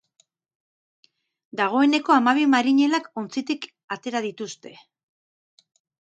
[1.59, 3.67] Dagoeneko hamabi marinelak ontzitik
[3.97, 4.73] atera dituzte.